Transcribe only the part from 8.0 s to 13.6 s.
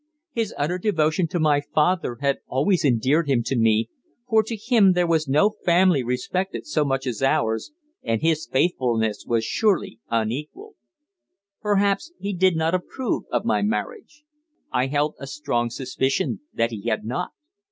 and his faithfulness was surely unequalled. Perhaps he did not approve of